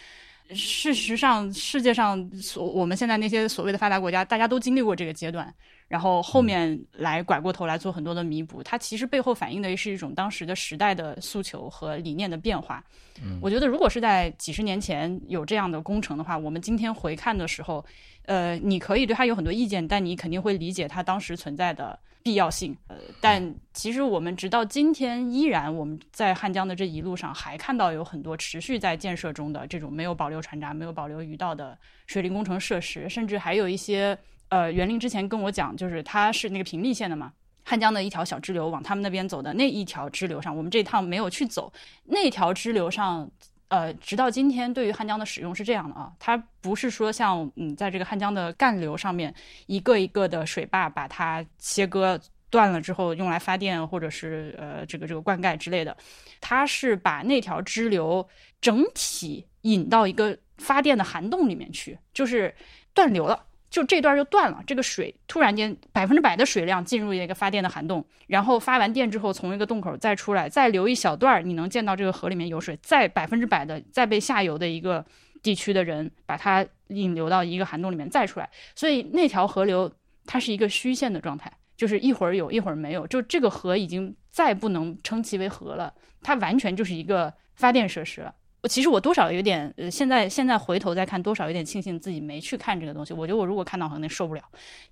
[0.51, 5.53] 事实上，世界上所我们现在那些所谓的发达国家，大家都经历过这个阶段，
[5.89, 8.63] 然后后面来拐过头来做很多的弥补。
[8.63, 12.85] 它其实背后反映的是一种当时的时代的诉求和理念的变化。
[13.23, 17.85] 嗯，我觉得如果是在几十年前有这样的工程的话，我们今天回看的时候，
[18.27, 21.99] 呃，你可以对它有很多意见，但你肯定会理解它当时存在的。
[22.25, 37.31] 必要性，呃，但其实我们直到今天依然，我们在汉江的这一路上还看到有很多持续在建设中的这种没有保留船闸、没有保留鱼道的水利工程设施，甚至还有一些，呃，园林之前跟我讲，就是它是那个平利县的嘛，
[37.63, 41.71] 汉江的一条小支流往他们那边走的那一条支流上，我们这趟没有去走
[42.07, 43.31] 那条支流上。
[43.75, 49.35] 呃，直到今天，对于汉江的使用是这样的啊，它不是说像嗯，在这个汉江的干流上面
[49.67, 52.17] 一个一个的水坝把它切割
[52.51, 55.97] 断了之后用来发电或者是呃这个这个灌溉之类的，
[56.41, 58.25] 它是把那条支流
[58.61, 62.55] 整体引到一个发电的涵洞里面去，就是
[62.95, 63.45] 断流了。
[63.75, 75.05] 就这段就断了，这个水突然间百分之百的水量进入一个发电的涵洞，然后发完电之后从一个洞口再出来，再流一小段你能见到这个河里面有水，再百分之百的再被下游的一个
[75.43, 79.91] 地区的人把它引流到一个涵洞里面再出来，所以那条河流
[80.25, 88.33] 它是一个虚线的状态，就是一会儿有一会儿没有，就这个河已经再不能称其为河了，它完全就是一个发电设施了。
[88.65, 93.13] 我其实我多少有点，呃，现在现在回头再看，多少有点庆幸自己没去看这个东西。
[93.13, 94.43] 我觉得我如果看到，可能受不了。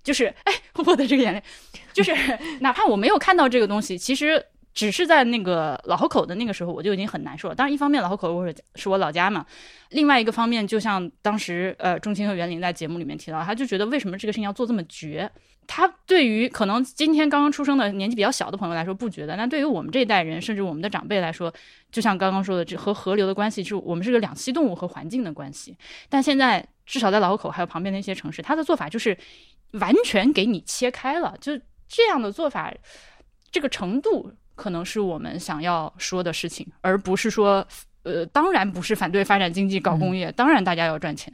[0.03, 0.53] 就是，哎，
[0.85, 1.41] 我的这个眼泪，
[1.91, 2.13] 就是
[2.59, 7.55] 哪怕我没有看到这个东西，其实只是在那个老河口的那个时候，我就已经很难受了。
[7.55, 9.43] 当然，一方面老河口我是是我老家嘛，
[9.89, 15.27] 另外一个方面，就像当时呃，钟青和袁林在节目里面提到，他就觉得为什么这个事情要做这么绝？
[15.67, 21.53] 他对于可能今天刚刚出生的年纪比较小的朋友来说不觉得，但对于我们这一代人，甚至我们的长辈来说，
[21.91, 25.77] 就像刚刚说的，这和河流的关系是我们是个两栖动物和环境的关系。
[26.09, 29.17] 但现在至少在老河口还有旁边的一些城市，他的做法就是
[29.71, 31.51] 完全给你切开了，就
[31.87, 32.73] 这样的做法，
[33.51, 37.65] 这个程度可能是我们想要说的事情，而不是说，
[38.03, 41.33] 呃，当然不是反对发展经济搞工业，当然大家要赚钱。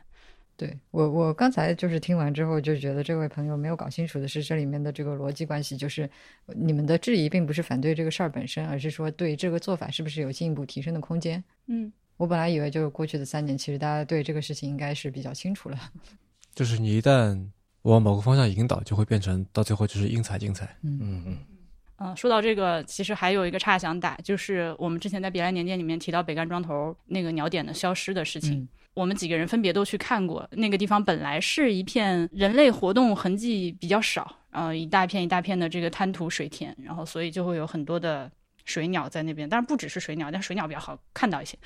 [0.60, 6.10] 对我，我刚才就是听完之后就觉得这位朋友没有搞清楚的是这里面的这个逻辑关系，就是
[6.48, 11.42] 你们的质疑并不是反对这个事儿本身，而是说对这个做法是不是有进一步提升的空间。
[11.68, 15.80] 嗯，我本来以为就是过去的三年，其实大家对这个事情应该是比较清楚了。
[16.54, 17.42] 就是你一旦
[17.84, 20.76] 往某个方向引导，就会变成到最后就是因材尽采。
[20.84, 21.38] 嗯嗯嗯。
[22.02, 28.68] 嗯，说到这个，其实还有一个岔想打，就是我们之前在《别来年鉴》里面提到北干庄头那个鸟点的消失的事情。
[29.00, 38.30] 我们几个人分别都去看过那个地方，本来是一片人类活动痕迹比较少，呃，一大片一大片的这个滩涂水田，然后所以就会有很多的
[38.66, 41.58] 水鸟在那边，当然不只是水鸟，但水鸟比较好看到一些。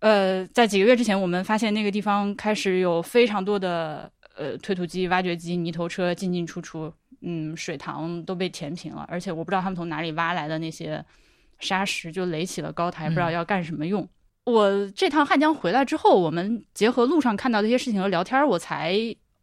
[0.00, 11.02] 呃，在几个月之前，我们发现那个地方开始有非常多的呃推土机、挖掘机、泥头车进进出出，嗯，水塘都被填平了，而且我不知道他们从哪里挖来的那些
[11.60, 14.06] 沙石就垒起了高台，不知道要干什么用。
[14.46, 18.96] 我这趟汉江回来之后，我们结合路上看到的一些事情和聊天，我才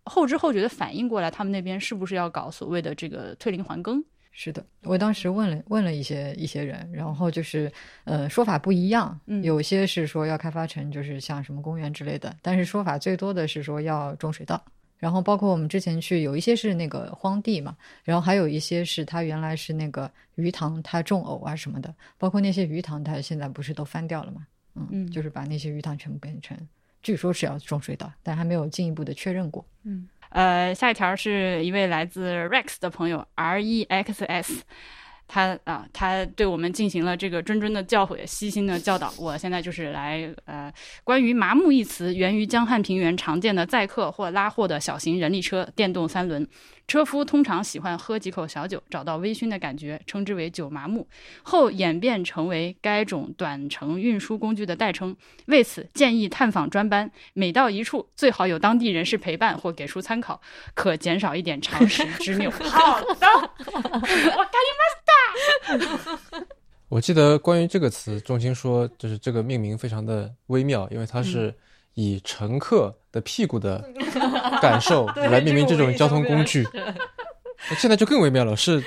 [0.06, 4.02] 后知后觉的反应过来，他们那边是不是要搞所谓的这个退林还耕？
[4.32, 7.70] 是的，我当时问了问了一些一些人，然后就是
[8.06, 14.64] 呃说法不一样，有些是说要开发成就是像什么公园之类的，但是说法最多的是说要种水稻。
[14.98, 24.48] 然后包括我们之前去有一些是那个荒地嘛，然后还有一些是它原来是那个鱼塘，它种藕啊什么的，包括那些鱼塘，它现在不是都翻掉了嘛？
[24.76, 26.58] 嗯，就是把那些鱼塘全部变成，
[27.02, 29.66] 据说是要种水稻，但还没有进一步的确认过。
[29.84, 34.64] 嗯，呃，下一条是一位来自 Rex 的朋友 R E X S。
[35.26, 39.12] 他啊，他对我们进行了这个谆谆的教诲，悉心的教导。
[39.18, 40.72] 我现在就是来呃，
[41.04, 46.46] 关于“麻木”一词，源于江汉平原常见的载客或拉货的小型人力车，电动三轮。
[46.86, 51.08] 车夫通常喜欢喝几口小酒，找到微醺的感觉，称之为“酒麻木”，
[51.42, 55.16] 后演变成为该种短程运输工具的代称。
[55.46, 60.40] 为此，建议探访专班，每到一处，最好有当地人士陪伴或给出参考，
[60.74, 62.52] 可减少一点常识之谬。
[62.52, 63.28] 好的，
[66.90, 71.54] 我记得关于这个词，仲卿说，就是这个命名非常的微妙，因为它是。
[71.96, 73.84] 以乘客的屁股的
[74.62, 76.68] 感受 来命名这种交通工具，
[77.78, 78.84] 现在就更微妙了，是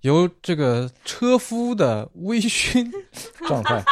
[0.00, 2.90] 由这个车夫的微醺
[3.46, 3.84] 状态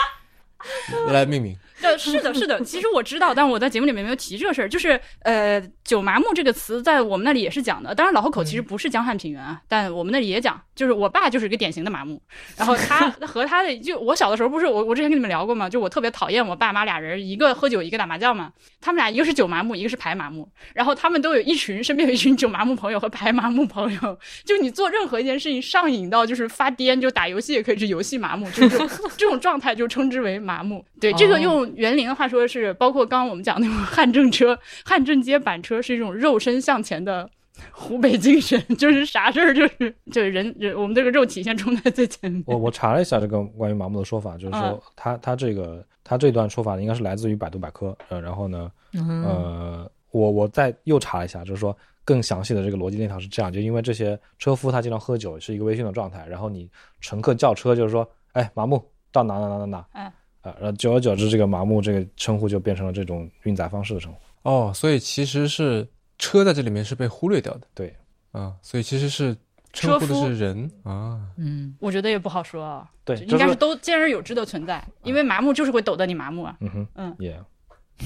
[1.08, 1.56] 来命名。
[1.80, 2.62] 对，的，是的，是的。
[2.64, 4.68] 其实我知道，但我在节目里面没有提这个事儿。
[4.68, 7.94] 就是呃，酒麻木这个词在我们那里也是讲的。
[7.94, 10.60] 当然，老河口其实不是江汉平原啊，但我们那里也讲。
[10.74, 12.18] 就是我爸就是一个典型的麻木，
[12.56, 15.68] 然后他 和他的就我小的时候不是我我之前跟你们聊过吗？
[15.68, 18.50] 就我特别讨厌我爸妈俩人，一个喝酒，一个打麻将嘛。
[18.80, 20.48] 他们俩一个是酒麻木，一个是牌麻木。
[20.72, 24.18] 然后他们都有一群身边有一群酒麻木朋友和牌麻木朋友。
[24.46, 28.78] 就你做任何一件事情上瘾到就是发癫，就打游戏也可以是游戏麻木，就是
[29.18, 30.82] 这种状态就称之为麻木。
[30.98, 37.30] 对，这个用园林的话说是，包括刚刚我们讲那种汉正车、汉正街板车是一种肉身向前的。
[37.72, 42.42] 湖北精神就是啥事儿，就是就是人人我们这个肉体现冲在最前面。
[42.46, 56.66] 我 我查了一下这个关于麻木的说法，就是说他他这个他这段说法应该是来自于百度百科，呃，然后呢，呃，我我再又查了一下，就是说更详细的这个逻辑链条是这样，就因为这些车夫他经常喝酒，是一个微醺的状态，然后你
[57.02, 60.10] 乘客叫车就是说，哎，麻木到哪哪哪哪哪，嗯，
[60.42, 64.18] 啊，然后久而久之，这个麻木这个称呼就变成了这种运载方式的称呼。
[64.50, 65.86] 哦，所以其实是。
[66.22, 67.96] 车在这里面是被忽略掉的，对，
[68.32, 69.34] 啊，所以其实是
[69.72, 77.42] 称呼的是人啊，嗯，我觉得也不好说啊，对，应该是都兼而有之的存在，因为麻木就是会抖得你麻木啊，嗯哼，嗯，也。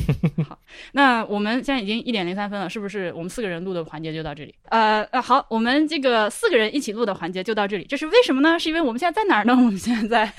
[0.48, 0.58] 好，
[0.92, 3.12] 那我们现在已经一点零三分了，是不是？
[3.12, 4.54] 我们四个人录的环节就到这里。
[4.64, 7.84] 呃呃，好，我们这个四个人一起录的环节就到这里。
[7.84, 8.58] 这是为什么呢？
[8.58, 9.52] 是因为我们现在在哪儿呢？
[9.54, 10.30] 我们现在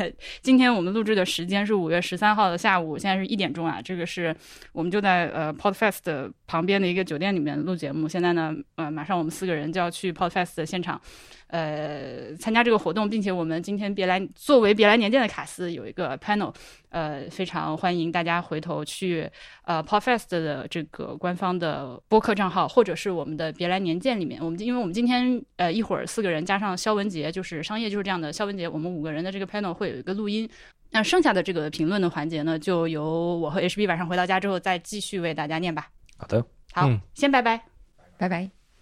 [0.41, 3.81] 今天我们录制的时间是五月十三号的下午，现在是一点钟啊。
[3.81, 4.35] 这个是
[4.73, 8.09] 我们就在呃 Podfest 旁边的一个酒店里面录节目。
[8.09, 10.99] 现在呢，呃，马上我们四个人就要去 Podfest 的现场。
[11.47, 16.53] 呃，参加这个活动，并且我们今天别来作为别来年鉴的卡司有一个 panel，
[16.89, 19.29] 呃，非常欢迎大家回头去
[19.63, 30.49] 呃 Podfest 的这个官方的播客账号，或者是我们的别来年鉴里面，我们因为我们今天呃一会儿四个人加上肖文杰，就是商业就是这样的肖文杰，我们五个人的这个 panel 会有一个录音，
[30.91, 33.03] 那剩下的这个评论的环节呢，就由
[33.37, 35.89] 我和 HB 晚上回到家之后再继续为大家念吧。
[36.17, 36.43] 好的，
[36.73, 37.61] 好，先拜拜，
[38.17, 38.54] 拜拜。